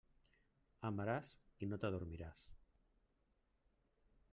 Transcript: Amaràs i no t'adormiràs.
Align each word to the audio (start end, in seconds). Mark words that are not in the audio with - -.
Amaràs 0.89 1.33
i 1.65 1.69
no 1.73 1.79
t'adormiràs. 1.83 2.43